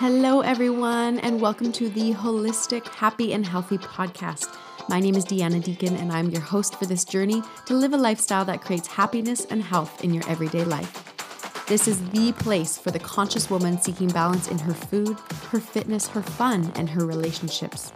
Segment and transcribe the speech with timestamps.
[0.00, 4.56] Hello, everyone, and welcome to the Holistic, Happy, and Healthy podcast.
[4.88, 7.96] My name is Deanna Deacon, and I'm your host for this journey to live a
[7.96, 11.66] lifestyle that creates happiness and health in your everyday life.
[11.66, 15.18] This is the place for the conscious woman seeking balance in her food,
[15.50, 17.90] her fitness, her fun, and her relationships.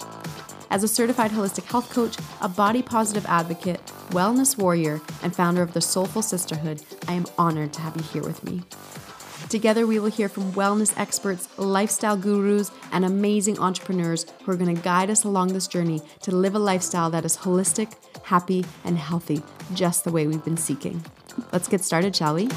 [0.71, 5.73] As a certified holistic health coach, a body positive advocate, wellness warrior, and founder of
[5.73, 8.64] the Soulful Sisterhood, I am honored to have you here with me.
[9.53, 14.74] Together, we will hear from wellness experts, lifestyle gurus, and amazing entrepreneurs who are going
[14.74, 18.96] to guide us along this journey to live a lifestyle that is holistic, happy, and
[18.96, 19.43] healthy,
[19.74, 21.05] just the way we've been seeking.
[21.52, 22.48] Let's get started, shall we?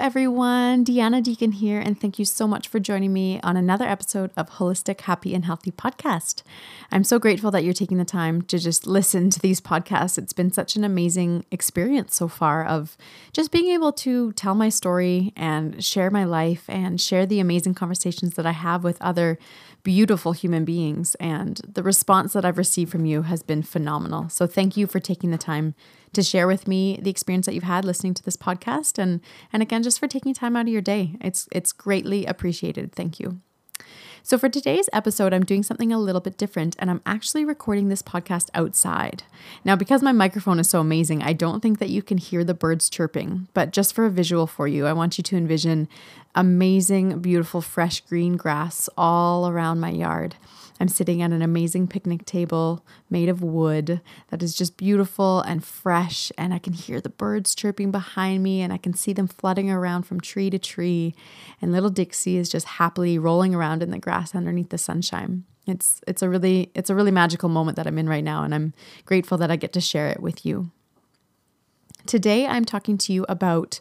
[0.00, 0.82] Everyone.
[0.82, 4.48] Deanna Deacon here, and thank you so much for joining me on another episode of
[4.52, 6.42] Holistic, Happy, and Healthy podcast.
[6.90, 10.16] I'm so grateful that you're taking the time to just listen to these podcasts.
[10.16, 12.96] It's been such an amazing experience so far of
[13.34, 17.74] just being able to tell my story and share my life and share the amazing
[17.74, 19.38] conversations that I have with other
[19.82, 21.14] beautiful human beings.
[21.16, 24.30] And the response that I've received from you has been phenomenal.
[24.30, 25.74] So thank you for taking the time
[26.12, 29.20] to share with me the experience that you've had listening to this podcast and
[29.52, 31.16] and again just for taking time out of your day.
[31.20, 32.92] It's it's greatly appreciated.
[32.92, 33.40] Thank you.
[34.22, 37.88] So, for today's episode, I'm doing something a little bit different, and I'm actually recording
[37.88, 39.22] this podcast outside.
[39.64, 42.54] Now, because my microphone is so amazing, I don't think that you can hear the
[42.54, 45.88] birds chirping, but just for a visual for you, I want you to envision
[46.34, 50.36] amazing, beautiful, fresh green grass all around my yard.
[50.80, 54.00] I'm sitting at an amazing picnic table made of wood
[54.30, 56.32] that is just beautiful and fresh.
[56.38, 59.70] And I can hear the birds chirping behind me and I can see them flutting
[59.70, 61.14] around from tree to tree.
[61.60, 65.44] And little Dixie is just happily rolling around in the grass underneath the sunshine.
[65.66, 68.54] It's it's a really it's a really magical moment that I'm in right now and
[68.54, 68.72] I'm
[69.04, 70.70] grateful that I get to share it with you.
[72.06, 73.80] Today I'm talking to you about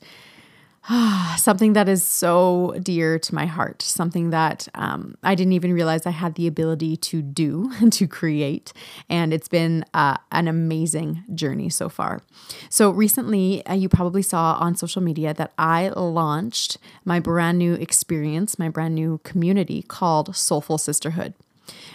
[1.37, 6.05] something that is so dear to my heart, something that um, I didn't even realize
[6.05, 8.73] I had the ability to do and to create.
[9.09, 12.21] And it's been uh, an amazing journey so far.
[12.69, 17.73] So, recently, uh, you probably saw on social media that I launched my brand new
[17.73, 21.33] experience, my brand new community called Soulful Sisterhood.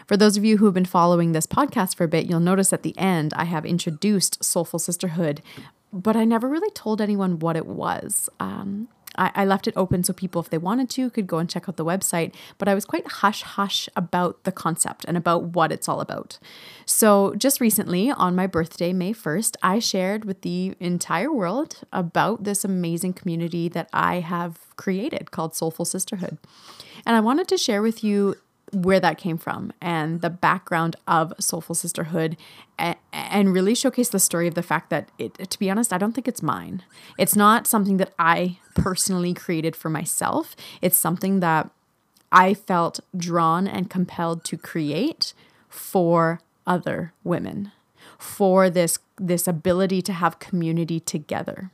[0.07, 2.73] For those of you who have been following this podcast for a bit, you'll notice
[2.73, 5.43] at the end I have introduced Soulful Sisterhood
[5.95, 8.29] but I never really told anyone what it was.
[8.41, 11.49] Um, I, I, left it open so people, if they wanted to, could go and
[11.49, 12.35] check out the website.
[12.59, 16.39] But I was quite hush hush about the concept and about what it's all about.
[16.85, 22.45] So, just recently, on my birthday, May 1st, I shared with the entire world about
[22.45, 26.39] this amazing community that I have created called Soulful Sisterhood.
[27.07, 28.37] And I wanted to share with you
[28.75, 32.37] where that came from and the background of Soulful Sisterhood
[32.79, 35.99] and, and really showcase the story of the fact that it to be honest, I
[35.99, 36.83] don't think it's mine.
[37.19, 40.57] It's not something that I personally created for myself.
[40.83, 41.71] It's something that
[42.33, 45.35] I felt drawn and compelled to create
[45.69, 47.73] for other women.
[48.19, 51.71] For this this ability to have community together.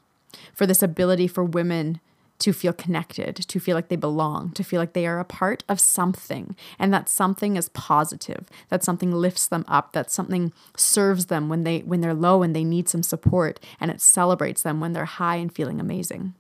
[0.53, 2.01] For this ability for women
[2.41, 5.63] to feel connected, to feel like they belong, to feel like they are a part
[5.69, 11.27] of something, and that something is positive, that something lifts them up, that something serves
[11.27, 14.81] them when they when they're low and they need some support, and it celebrates them
[14.81, 16.35] when they're high and feeling amazing.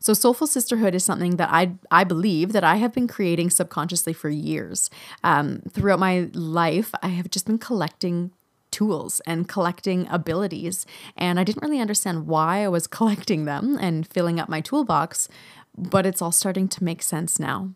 [0.00, 4.12] So soulful sisterhood is something that I I believe that I have been creating subconsciously
[4.12, 4.90] for years.
[5.22, 8.32] Um, throughout my life, I have just been collecting
[8.72, 10.84] tools and collecting abilities.
[11.16, 15.28] And I didn't really understand why I was collecting them and filling up my toolbox,
[15.76, 17.70] but it's all starting to make sense now.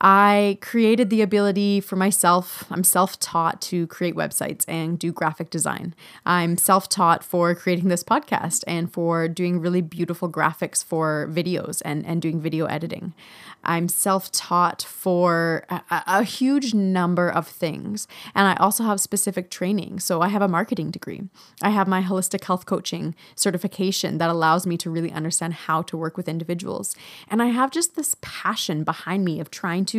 [0.00, 2.64] I created the ability for myself.
[2.70, 5.94] I'm self taught to create websites and do graphic design.
[6.26, 11.80] I'm self taught for creating this podcast and for doing really beautiful graphics for videos
[11.84, 13.14] and, and doing video editing.
[13.62, 18.06] I'm self taught for a, a, huge number of things.
[18.34, 20.00] And I also have specific training.
[20.00, 21.22] So I have a marketing degree,
[21.62, 25.96] I have my holistic health coaching certification that allows me to really understand how to
[25.96, 26.94] work with individuals.
[27.28, 29.93] And I have just this passion behind me of trying to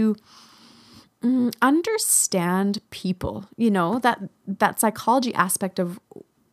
[1.24, 6.00] mm, understand people you know that that psychology aspect of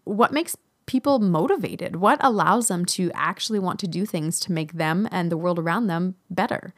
[0.04, 0.56] what makes
[0.86, 5.30] people motivated what allows them to actually want to do things to make them and
[5.30, 6.74] the world around them better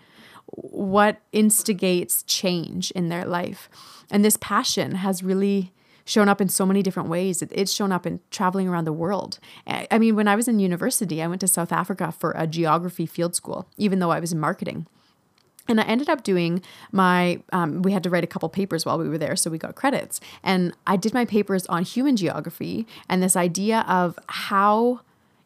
[0.47, 3.69] what instigates change in their life.
[4.11, 5.73] And this passion has really
[6.05, 7.43] shown up in so many different ways.
[7.43, 9.39] It's shown up in traveling around the world.
[9.67, 13.07] I mean, when I was in university, I went to South Africa for a geography
[13.07, 14.87] field school, even though I was in marketing.
[15.69, 16.63] And I ended up doing
[16.93, 19.59] my, um, we had to write a couple papers while we were there, so we
[19.59, 20.21] got credits.
[20.43, 25.01] And I did my papers on human geography and this idea of how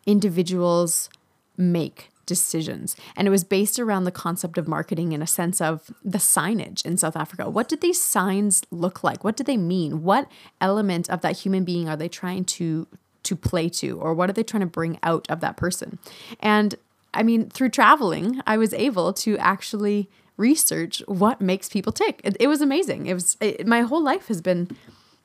[0.06, 1.08] individuals
[1.56, 2.94] make decisions.
[3.16, 6.84] And it was based around the concept of marketing in a sense of the signage
[6.84, 7.48] in South Africa.
[7.48, 9.24] What did these signs look like?
[9.24, 10.02] What do they mean?
[10.02, 10.30] What
[10.60, 12.86] element of that human being are they trying to
[13.24, 15.98] to play to or what are they trying to bring out of that person?
[16.40, 16.76] And
[17.18, 22.20] I mean, through traveling, I was able to actually research what makes people tick.
[22.22, 23.06] It, it was amazing.
[23.06, 24.70] It was it, my whole life has been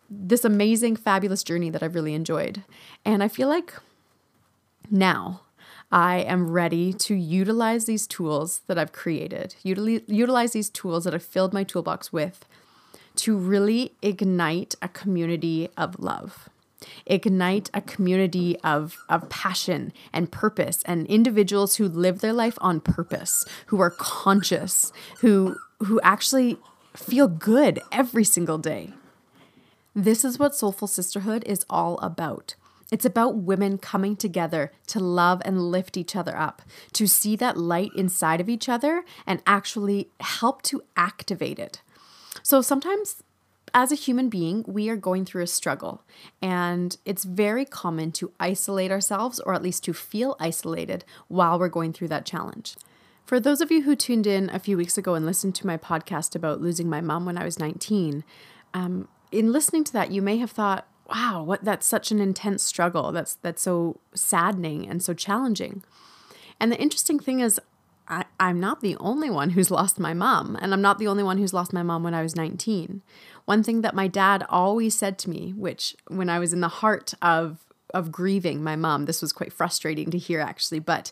[0.09, 2.63] this amazing, fabulous journey that I've really enjoyed.
[3.05, 3.75] And I feel like
[4.89, 5.41] now
[5.91, 11.23] I am ready to utilize these tools that I've created, utilize these tools that I've
[11.23, 12.43] filled my toolbox with
[13.17, 16.49] to really ignite a community of love
[17.05, 22.79] ignite a community of, of passion and purpose and individuals who live their life on
[22.79, 26.57] purpose, who are conscious, who who actually
[26.95, 28.93] feel good every single day.
[29.95, 32.55] This is what Soulful Sisterhood is all about.
[32.91, 36.61] It's about women coming together to love and lift each other up,
[36.93, 41.81] to see that light inside of each other and actually help to activate it.
[42.43, 43.23] So sometimes
[43.73, 46.03] as a human being, we are going through a struggle,
[46.41, 51.69] and it's very common to isolate ourselves or at least to feel isolated while we're
[51.69, 52.75] going through that challenge.
[53.25, 55.77] For those of you who tuned in a few weeks ago and listened to my
[55.77, 58.23] podcast about losing my mom when I was 19,
[58.73, 62.63] um, in listening to that, you may have thought, wow, what that's such an intense
[62.63, 63.11] struggle.
[63.11, 65.83] That's that's so saddening and so challenging.
[66.59, 67.59] And the interesting thing is
[68.07, 71.23] I, I'm not the only one who's lost my mom, and I'm not the only
[71.23, 73.01] one who's lost my mom when I was 19.
[73.45, 76.67] One thing that my dad always said to me, which when I was in the
[76.67, 77.59] heart of
[77.93, 81.11] of grieving my mom, this was quite frustrating to hear actually, but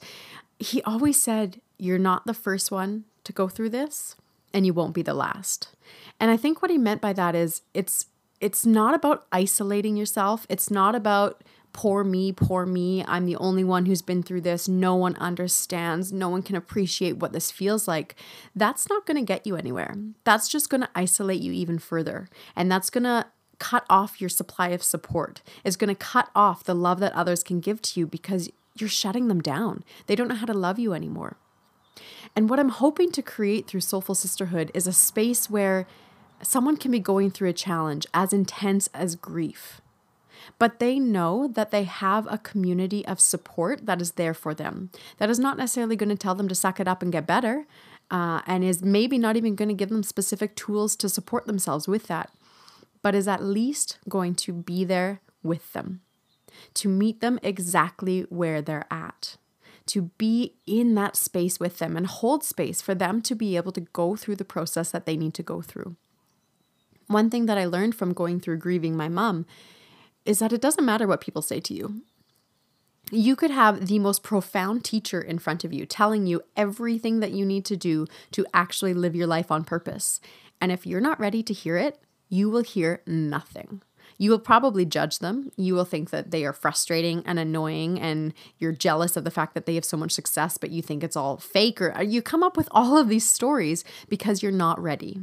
[0.57, 4.15] he always said, You're not the first one to go through this,
[4.53, 5.69] and you won't be the last.
[6.19, 8.07] And I think what he meant by that is it's
[8.39, 10.47] it's not about isolating yourself.
[10.49, 13.03] It's not about poor me, poor me.
[13.07, 14.67] I'm the only one who's been through this.
[14.67, 16.11] No one understands.
[16.11, 18.15] No one can appreciate what this feels like.
[18.55, 19.95] That's not going to get you anywhere.
[20.23, 22.27] That's just going to isolate you even further.
[22.55, 23.27] And that's going to
[23.59, 25.41] cut off your supply of support.
[25.63, 28.89] It's going to cut off the love that others can give to you because you're
[28.89, 29.83] shutting them down.
[30.07, 31.37] They don't know how to love you anymore.
[32.35, 35.85] And what I'm hoping to create through Soulful Sisterhood is a space where
[36.41, 39.81] someone can be going through a challenge as intense as grief.
[40.59, 44.89] But they know that they have a community of support that is there for them.
[45.17, 47.65] That is not necessarily going to tell them to suck it up and get better,
[48.09, 51.87] uh, and is maybe not even going to give them specific tools to support themselves
[51.87, 52.31] with that,
[53.01, 56.01] but is at least going to be there with them,
[56.75, 59.37] to meet them exactly where they're at
[59.87, 63.71] to be in that space with them and hold space for them to be able
[63.73, 65.95] to go through the process that they need to go through.
[67.07, 69.45] One thing that I learned from going through grieving my mom
[70.25, 72.01] is that it doesn't matter what people say to you.
[73.11, 77.31] You could have the most profound teacher in front of you telling you everything that
[77.31, 80.21] you need to do to actually live your life on purpose.
[80.61, 83.81] And if you're not ready to hear it, you will hear nothing.
[84.17, 85.51] You will probably judge them.
[85.57, 89.55] You will think that they are frustrating and annoying, and you're jealous of the fact
[89.55, 92.43] that they have so much success, but you think it's all fake, or you come
[92.43, 95.21] up with all of these stories because you're not ready.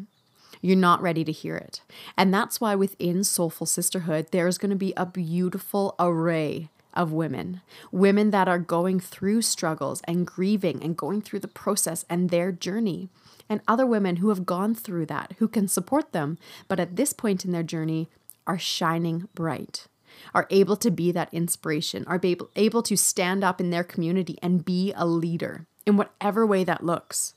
[0.61, 1.81] You're not ready to hear it.
[2.17, 7.61] And that's why within Soulful Sisterhood, there's going to be a beautiful array of women,
[7.93, 12.51] women that are going through struggles and grieving and going through the process and their
[12.51, 13.09] journey,
[13.49, 17.13] and other women who have gone through that, who can support them, but at this
[17.13, 18.09] point in their journey
[18.47, 19.87] are shining bright,
[20.35, 24.39] are able to be that inspiration, are able, able to stand up in their community
[24.43, 27.33] and be a leader in whatever way that looks.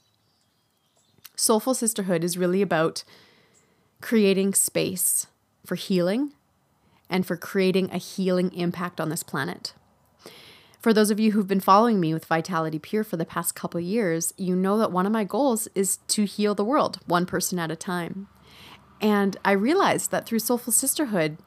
[1.42, 3.04] Soulful Sisterhood is really about
[4.00, 5.26] creating space
[5.66, 6.34] for healing
[7.10, 9.74] and for creating a healing impact on this planet.
[10.80, 13.80] For those of you who've been following me with Vitality Pure for the past couple
[13.80, 17.58] years, you know that one of my goals is to heal the world, one person
[17.58, 18.28] at a time.
[19.02, 21.40] And I realized that through Soulful Sisterhood,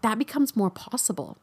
[0.00, 1.36] that becomes more possible.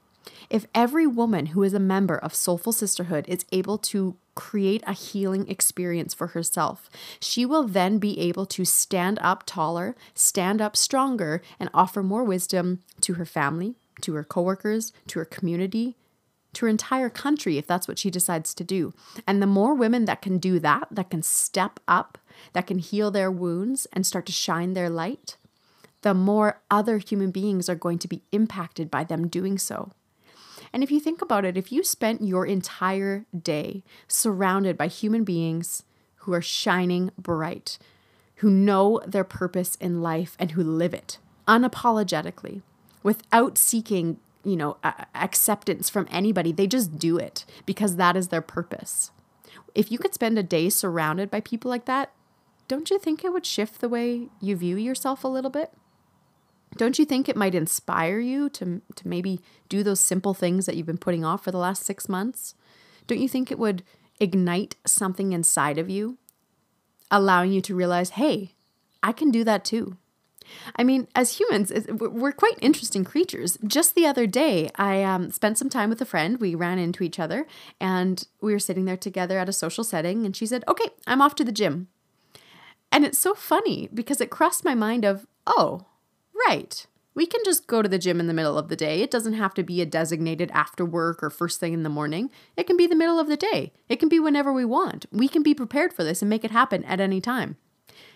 [0.49, 4.93] If every woman who is a member of Soulful Sisterhood is able to create a
[4.93, 10.77] healing experience for herself, she will then be able to stand up taller, stand up
[10.77, 15.97] stronger, and offer more wisdom to her family, to her coworkers, to her community,
[16.53, 18.93] to her entire country if that's what she decides to do.
[19.27, 22.17] And the more women that can do that, that can step up,
[22.53, 25.35] that can heal their wounds and start to shine their light,
[26.01, 29.91] the more other human beings are going to be impacted by them doing so.
[30.71, 35.23] And if you think about it, if you spent your entire day surrounded by human
[35.23, 35.83] beings
[36.17, 37.77] who are shining bright,
[38.35, 42.61] who know their purpose in life and who live it unapologetically,
[43.01, 44.77] without seeking, you know,
[45.15, 49.11] acceptance from anybody, they just do it because that is their purpose.
[49.73, 52.11] If you could spend a day surrounded by people like that,
[52.67, 55.71] don't you think it would shift the way you view yourself a little bit?
[56.77, 60.75] Don't you think it might inspire you to, to maybe do those simple things that
[60.75, 62.55] you've been putting off for the last six months?
[63.07, 63.83] Don't you think it would
[64.19, 66.17] ignite something inside of you,
[67.09, 68.53] allowing you to realize, hey,
[69.01, 69.97] I can do that too?
[70.75, 73.57] I mean, as humans, we're quite interesting creatures.
[73.65, 76.39] Just the other day, I um, spent some time with a friend.
[76.39, 77.45] We ran into each other
[77.79, 80.25] and we were sitting there together at a social setting.
[80.25, 81.87] And she said, Okay, I'm off to the gym.
[82.91, 85.85] And it's so funny because it crossed my mind of, oh,
[86.47, 86.85] right.
[87.15, 89.01] We can just go to the gym in the middle of the day.
[89.01, 92.29] It doesn't have to be a designated after work or first thing in the morning.
[92.55, 93.73] It can be the middle of the day.
[93.89, 95.05] It can be whenever we want.
[95.11, 97.57] We can be prepared for this and make it happen at any time.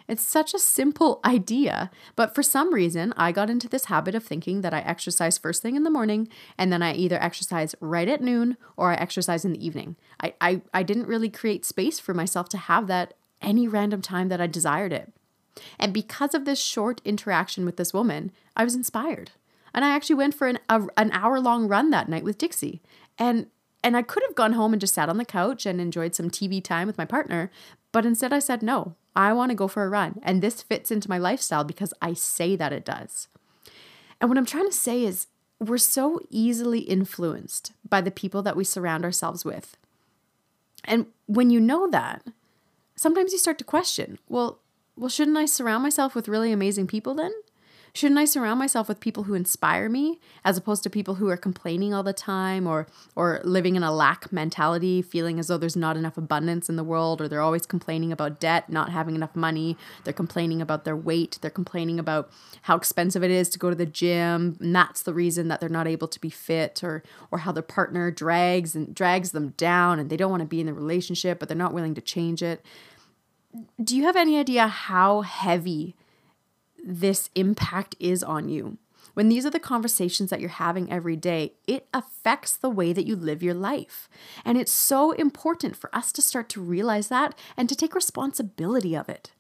[0.08, 4.24] It's such a simple idea, but for some reason, I got into this habit of
[4.24, 6.28] thinking that I exercise first thing in the morning
[6.58, 9.96] and then I either exercise right at noon or I exercise in the evening.
[10.22, 14.30] I, I, I didn't really create space for myself to have that any random time
[14.30, 15.12] that I desired it.
[15.80, 19.32] And because of this short interaction with this woman, I was inspired.
[19.74, 22.82] And I actually went for an, a, an hour long run that night with Dixie.
[23.18, 23.48] And
[23.86, 26.30] and I could have gone home and just sat on the couch and enjoyed some
[26.30, 27.52] TV time with my partner,
[27.92, 28.96] but instead I said no.
[29.14, 30.22] I want to go for a run.
[30.24, 33.28] And this fits into my lifestyle because I say that it does.
[34.22, 35.28] And what I'm trying to say is,
[35.60, 39.78] we're so easily influenced by the people that we surround ourselves with.
[40.84, 42.26] And when you know that,
[42.96, 44.60] sometimes you start to question, well,
[44.96, 47.34] well, shouldn't I surround myself with really amazing people then?
[47.96, 51.38] Shouldn't I surround myself with people who inspire me as opposed to people who are
[51.38, 55.76] complaining all the time or or living in a lack mentality, feeling as though there's
[55.76, 59.36] not enough abundance in the world or they're always complaining about debt, not having enough
[59.36, 62.32] money, they're complaining about their weight, they're complaining about
[62.64, 65.70] how expensive it is to go to the gym, and that's the reason that they're
[65.70, 70.00] not able to be fit or or how their partner drags and drags them down
[70.00, 72.42] and they don't want to be in the relationship but they're not willing to change
[72.42, 72.66] it.
[73.82, 75.96] Do you have any idea how heavy
[76.84, 78.78] this impact is on you.
[79.14, 83.06] When these are the conversations that you're having every day, it affects the way that
[83.06, 84.10] you live your life.
[84.44, 88.96] And it's so important for us to start to realize that and to take responsibility
[88.96, 89.32] of it.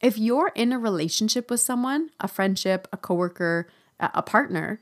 [0.00, 4.80] If you're in a relationship with someone, a friendship, a coworker, a partner,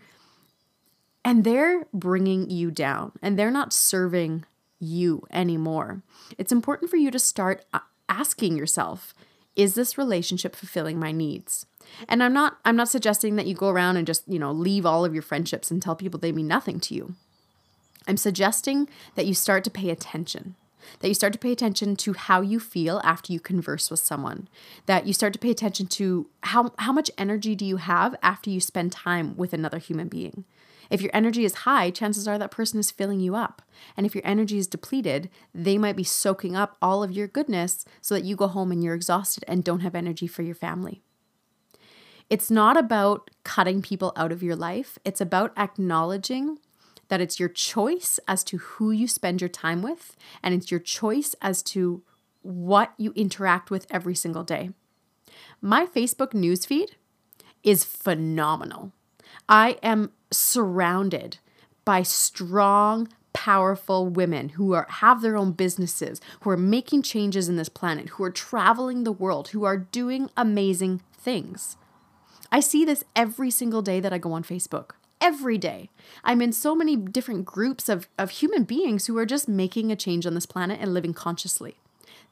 [1.25, 4.45] and they're bringing you down and they're not serving
[4.79, 6.03] you anymore,
[6.37, 9.15] it's important for you to start uh, asking yourself,
[9.55, 11.67] is this relationship fulfilling my needs?
[12.09, 14.85] And I'm not I'm not suggesting that you go around and just, you know, leave
[14.85, 17.15] all of your friendships and tell people they mean nothing to you.
[18.07, 20.55] I'm suggesting that you start to pay attention.
[21.01, 24.49] That you start to pay attention to how you feel after you converse with someone.
[24.87, 28.51] That you start to pay attention to how how much energy do you have after
[28.51, 30.45] you spend time with another human being.
[30.91, 33.63] If your energy is high, chances are that person is filling you up.
[33.97, 37.85] And if your energy is depleted, they might be soaking up all of your goodness
[38.01, 41.03] so that you go home and you're exhausted and don't have energy for your family.
[42.29, 46.59] It's not about cutting people out of your life, it's about acknowledging
[47.09, 50.81] that it's your choice as to who you spend your time with, and it's your
[50.81, 52.03] choice as to
[52.43, 54.71] what you interact with every single day.
[55.61, 56.91] My Facebook newsfeed
[57.63, 58.93] is phenomenal.
[59.49, 61.39] I am surrounded
[61.85, 67.57] by strong, powerful women who are have their own businesses, who are making changes in
[67.57, 71.77] this planet, who are traveling the world, who are doing amazing things.
[72.51, 74.93] I see this every single day that I go on Facebook.
[75.21, 75.91] Every day.
[76.25, 79.97] I'm in so many different groups of, of human beings who are just making a
[79.97, 81.77] change on this planet and living consciously.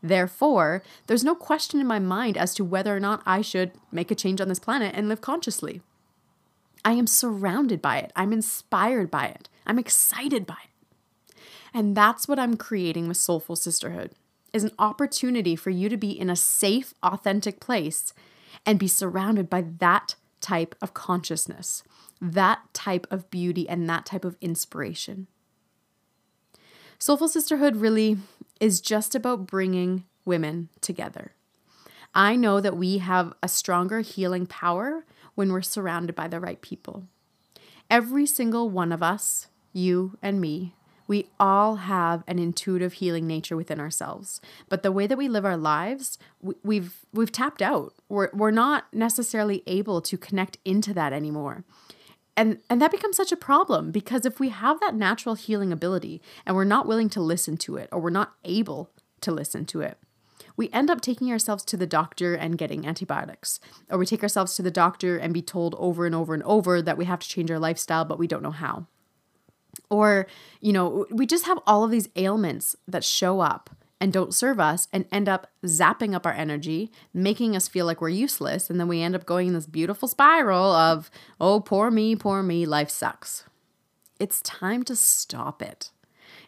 [0.02, 4.10] Therefore, there's no question in my mind as to whether or not I should make
[4.10, 5.80] a change on this planet and live consciously.
[6.84, 8.12] I am surrounded by it.
[8.14, 9.48] I'm inspired by it.
[9.66, 11.34] I'm excited by it.
[11.72, 14.12] And that's what I'm creating with Soulful Sisterhood
[14.52, 18.14] is an opportunity for you to be in a safe, authentic place
[18.64, 21.82] and be surrounded by that type of consciousness,
[22.20, 25.26] that type of beauty, and that type of inspiration.
[26.98, 28.18] Soulful Sisterhood really
[28.60, 31.32] is just about bringing women together.
[32.14, 36.60] I know that we have a stronger healing power when we're surrounded by the right
[36.60, 37.04] people.
[37.90, 40.74] Every single one of us, you and me,
[41.06, 44.40] we all have an intuitive healing nature within ourselves.
[44.68, 47.94] But the way that we live our lives, we, we've we've tapped out.
[48.08, 51.64] We're we're not necessarily able to connect into that anymore.
[52.36, 56.22] And and that becomes such a problem because if we have that natural healing ability
[56.46, 59.82] and we're not willing to listen to it or we're not able to listen to
[59.82, 59.98] it,
[60.56, 63.60] we end up taking ourselves to the doctor and getting antibiotics.
[63.90, 66.80] Or we take ourselves to the doctor and be told over and over and over
[66.80, 68.86] that we have to change our lifestyle, but we don't know how.
[69.90, 70.26] Or,
[70.60, 73.70] you know, we just have all of these ailments that show up
[74.00, 78.00] and don't serve us and end up zapping up our energy, making us feel like
[78.00, 78.68] we're useless.
[78.68, 82.42] And then we end up going in this beautiful spiral of, oh, poor me, poor
[82.42, 83.44] me, life sucks.
[84.20, 85.90] It's time to stop it.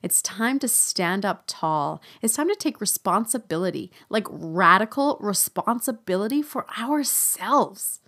[0.03, 2.01] It's time to stand up tall.
[2.23, 8.01] It's time to take responsibility, like radical responsibility for ourselves.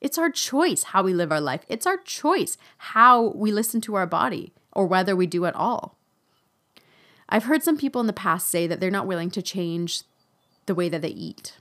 [0.00, 1.64] It's our choice how we live our life.
[1.68, 5.96] It's our choice how we listen to our body or whether we do at all.
[7.28, 10.02] I've heard some people in the past say that they're not willing to change
[10.66, 11.56] the way that they eat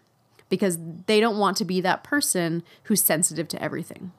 [0.50, 4.12] because they don't want to be that person who's sensitive to everything.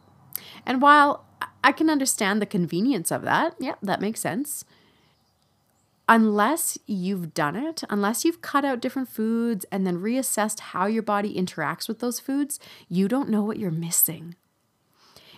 [0.67, 1.27] And while
[1.63, 4.65] I can understand the convenience of that, yeah, that makes sense.
[6.09, 11.03] Unless you've done it, unless you've cut out different foods and then reassessed how your
[11.03, 14.35] body interacts with those foods, you don't know what you're missing.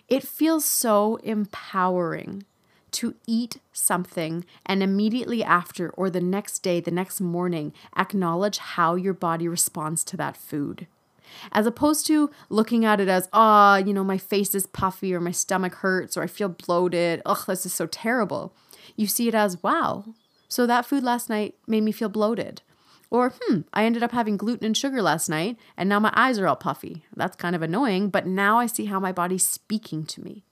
[0.09, 2.45] It feels so empowering
[2.93, 8.95] to eat something and immediately after, or the next day, the next morning, acknowledge how
[8.95, 10.87] your body responds to that food.
[11.53, 15.13] As opposed to looking at it as, ah, oh, you know, my face is puffy
[15.15, 17.21] or my stomach hurts or I feel bloated.
[17.27, 18.53] Ugh, this is so terrible.
[18.97, 20.05] You see it as, wow,
[20.49, 22.63] so that food last night made me feel bloated.
[23.09, 26.39] Or, hmm, I ended up having gluten and sugar last night and now my eyes
[26.39, 27.05] are all puffy.
[27.15, 30.45] That's kind of annoying, but now I see how my body's speaking to me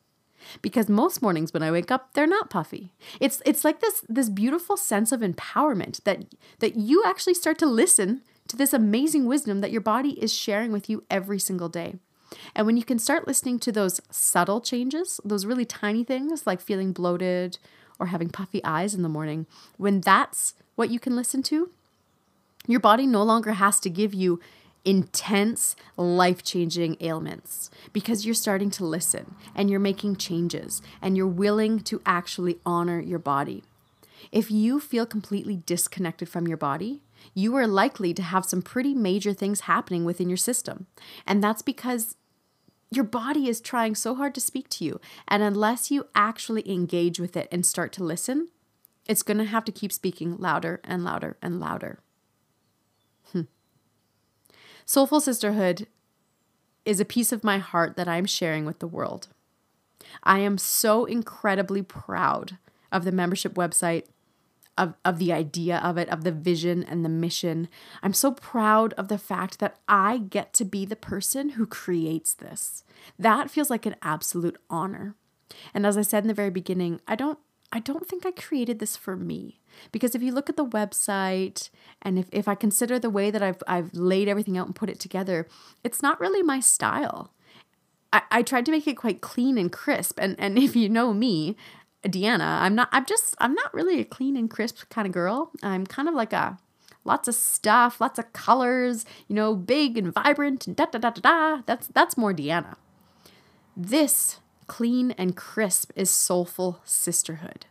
[0.62, 2.92] because most mornings when I wake up, they're not puffy.
[3.20, 6.24] It's it's like this this beautiful sense of empowerment that
[6.60, 10.72] that you actually start to listen to this amazing wisdom that your body is sharing
[10.72, 11.96] with you every single day.
[12.54, 16.60] And when you can start listening to those subtle changes, those really tiny things like
[16.60, 17.58] feeling bloated
[17.98, 19.46] or having puffy eyes in the morning,
[19.76, 21.70] when that's what you can listen to,
[22.66, 24.40] your body no longer has to give you
[24.84, 31.26] intense, life changing ailments because you're starting to listen and you're making changes and you're
[31.26, 33.62] willing to actually honor your body.
[34.30, 37.00] If you feel completely disconnected from your body,
[37.34, 40.86] you are likely to have some pretty major things happening within your system.
[41.26, 42.16] And that's because
[42.96, 45.00] your body is trying so hard to speak to you.
[45.28, 48.48] And unless you actually engage with it and start to listen,
[49.06, 52.00] it's going to have to keep speaking louder and louder and louder.
[53.32, 53.42] Hmm.
[54.84, 55.86] Soulful Sisterhood
[56.84, 59.28] is a piece of my heart that I'm sharing with the world.
[60.22, 62.58] I am so incredibly proud
[62.92, 64.04] of the membership website,
[64.76, 67.68] of, of the idea of it, of the vision and the mission.
[68.02, 72.34] I'm so proud of the fact that I get to be the person who creates
[72.34, 72.84] this.
[73.18, 75.14] That feels like an absolute honor.
[75.72, 77.38] And as I said in the very beginning, I don't
[77.74, 79.60] I don't think I created this for me.
[79.90, 83.42] Because if you look at the website and if, if I consider the way that
[83.42, 85.48] I've, I've laid everything out and put it together,
[85.82, 87.32] it's not really my style.
[88.12, 90.20] I, I tried to make it quite clean and crisp.
[90.20, 91.56] And, and if you know me,
[92.04, 95.50] Deanna, I'm not, I'm just, I'm not really a clean and crisp kind of girl.
[95.62, 96.58] I'm kind of like a,
[97.04, 101.10] lots of stuff, lots of colors, you know, big and vibrant and da da da
[101.10, 101.62] da da.
[101.66, 102.76] That's, that's more Deanna.
[103.76, 107.66] This clean and crisp is soulful sisterhood.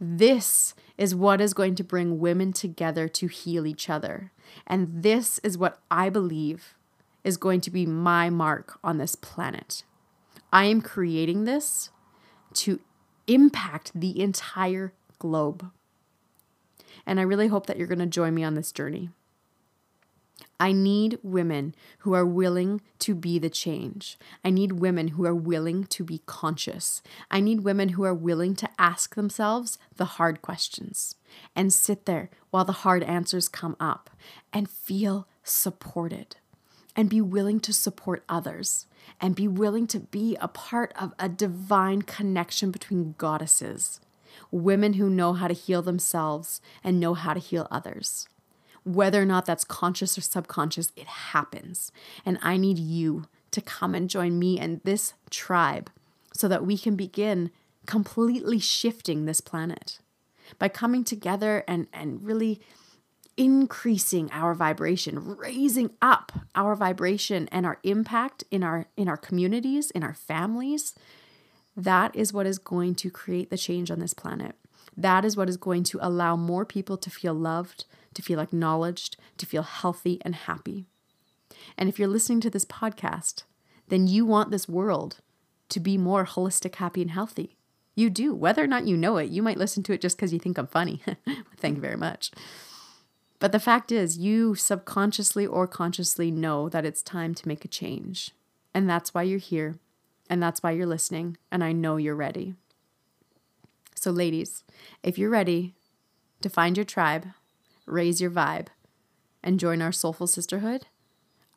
[0.00, 4.32] This is what is going to bring women together to heal each other.
[4.66, 6.74] And this is what I believe
[7.22, 9.82] is going to be my mark on this planet.
[10.52, 11.90] I am creating this
[12.54, 12.80] to
[13.26, 15.70] impact the entire globe.
[17.06, 19.10] And I really hope that you're going to join me on this journey.
[20.58, 24.16] I need women who are willing to be the change.
[24.44, 27.02] I need women who are willing to be conscious.
[27.30, 31.16] I need women who are willing to ask themselves the hard questions
[31.56, 34.10] and sit there while the hard answers come up
[34.52, 36.36] and feel supported
[36.96, 38.86] and be willing to support others
[39.20, 44.00] and be willing to be a part of a divine connection between goddesses,
[44.50, 48.28] women who know how to heal themselves and know how to heal others.
[48.84, 51.90] Whether or not that's conscious or subconscious, it happens.
[52.24, 55.90] And I need you to come and join me and this tribe
[56.34, 57.50] so that we can begin
[57.86, 60.00] completely shifting this planet
[60.58, 62.60] by coming together and, and really
[63.36, 69.90] increasing our vibration raising up our vibration and our impact in our in our communities
[69.90, 70.94] in our families
[71.76, 74.54] that is what is going to create the change on this planet
[74.96, 79.16] that is what is going to allow more people to feel loved to feel acknowledged,
[79.38, 80.86] to feel healthy and happy.
[81.76, 83.42] And if you're listening to this podcast,
[83.88, 85.20] then you want this world
[85.68, 87.56] to be more holistic, happy, and healthy.
[87.94, 88.34] You do.
[88.34, 90.58] Whether or not you know it, you might listen to it just because you think
[90.58, 91.02] I'm funny.
[91.58, 92.30] Thank you very much.
[93.44, 97.68] But the fact is, you subconsciously or consciously know that it's time to make a
[97.68, 98.30] change.
[98.72, 99.74] And that's why you're here.
[100.30, 101.36] And that's why you're listening.
[101.52, 102.54] And I know you're ready.
[103.94, 104.64] So, ladies,
[105.02, 105.74] if you're ready
[106.40, 107.26] to find your tribe,
[107.84, 108.68] raise your vibe,
[109.42, 110.86] and join our Soulful Sisterhood,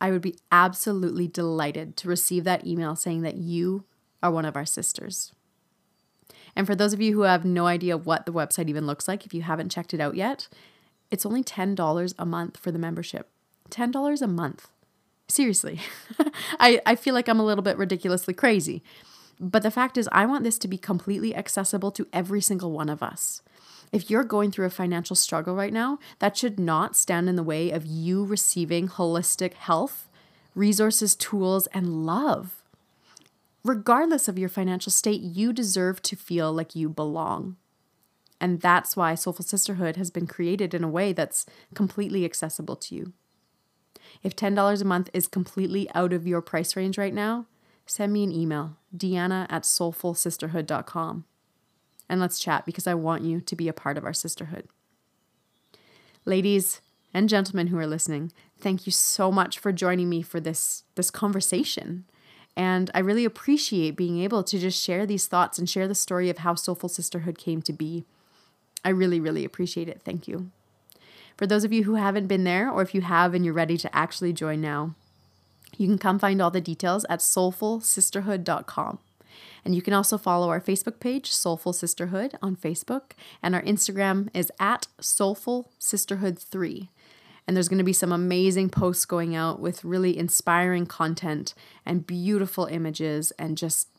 [0.02, 3.86] I would be absolutely delighted to receive that email saying that you
[4.22, 5.32] are one of our sisters.
[6.54, 9.26] And for those of you who have no idea what the website even looks like,
[9.26, 10.50] if you haven't checked it out yet,
[11.12, 13.30] it's only $10 a month for the membership.
[13.70, 14.68] $10 a month.
[15.28, 15.80] Seriously.
[16.60, 18.84] I, I feel like I'm a little bit ridiculously crazy.
[19.40, 22.90] But the fact is, I want this to be completely accessible to every single one
[22.90, 23.42] of us.
[23.92, 27.44] If you're going through a financial struggle right now, that should not stand in the
[27.44, 30.10] way of you receiving holistic health,
[30.56, 32.64] resources, tools, and love.
[33.64, 37.58] Regardless of your financial state, you deserve to feel like you belong.
[38.40, 42.96] And that's why Soulful Sisterhood has been created in a way that's completely accessible to
[42.96, 43.14] you.
[44.24, 47.46] If $10 a month is completely out of your price range right now,
[47.86, 51.26] send me an email, deanna at soulfulsisterhood.com
[52.10, 54.68] and let's chat because I want you to be a part of our sisterhood.
[56.26, 56.82] Ladies
[57.14, 61.12] and gentlemen who are listening, thank you so much for joining me for this this
[61.12, 62.06] conversation.
[62.56, 66.30] And I really appreciate being able to just share these thoughts and share the story
[66.30, 68.06] of how Soulful Sisterhood came to be.
[68.84, 70.02] I really, really appreciate it.
[70.04, 70.52] Thank you.
[71.38, 73.78] For those of you who haven't been there, or if you have and you're ready
[73.78, 74.96] to actually join now,
[75.78, 79.00] you can come find all the details at soulfulsisterhood.com.
[79.64, 83.12] And you can also follow our Facebook page, Soulful Sisterhood, on Facebook.
[83.44, 86.90] And our Instagram is at Soulful Sisterhood 3.
[87.46, 91.54] And there's going to be some amazing posts going out with really inspiring content
[91.86, 93.90] and beautiful images and just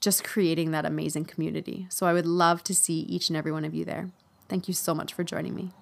[0.00, 1.86] just creating that amazing community.
[1.90, 4.10] So I would love to see each and every one of you there.
[4.48, 5.72] Thank you so much for joining me.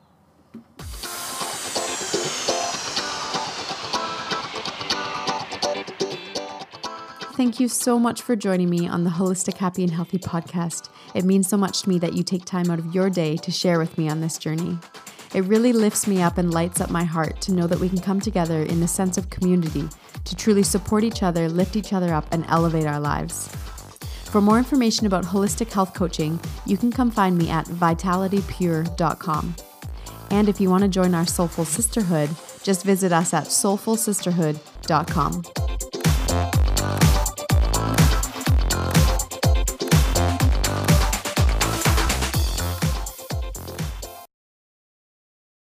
[7.37, 10.89] Thank you so much for joining me on the Holistic Happy and Healthy podcast.
[11.17, 13.51] It means so much to me that you take time out of your day to
[13.51, 14.79] share with me on this journey.
[15.35, 18.01] It really lifts me up and lights up my heart to know that we can
[18.01, 19.89] come together in a sense of community
[20.25, 23.51] to truly support each other, lift each other up, and elevate our lives.
[24.35, 29.55] For more information about holistic health coaching, you can come find me at vitalitypure.com.
[30.33, 32.31] And if you want to join our Soulful Sisterhood,
[32.65, 35.64] just visit us at soulfulsisterhood.com.